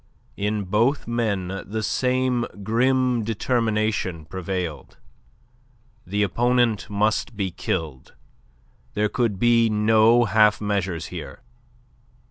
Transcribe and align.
In 0.35 0.63
both 0.63 1.05
men 1.07 1.61
the 1.63 1.83
same 1.83 2.47
grim 2.63 3.23
determination 3.23 4.25
prevailed. 4.25 4.97
The 6.07 6.23
opponent 6.23 6.89
must 6.89 7.35
be 7.37 7.51
killed; 7.51 8.15
there 8.95 9.09
could 9.09 9.37
be 9.37 9.69
no 9.69 10.25
half 10.25 10.59
measures 10.59 11.09
here. 11.13 11.43